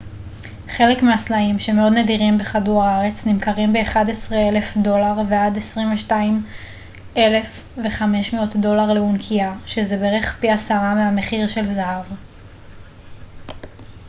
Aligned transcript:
חלק 0.69 1.03
מהסלעים 1.03 1.59
שמאוד 1.59 1.93
נדירים 1.93 2.37
בכדור 2.37 2.83
הארץ 2.83 3.25
נמכרים 3.25 3.73
ב-11,000 3.73 4.79
דולר 4.81 5.13
ועד 5.29 5.57
22,500 5.57 8.55
דולר 8.55 8.93
לאונקיה 8.93 9.53
שזה 9.65 9.97
בערך 9.97 10.37
פי 10.39 10.49
עשרה 10.51 10.95
מהמחיר 10.95 11.47
של 11.47 11.65
זהב 11.65 12.03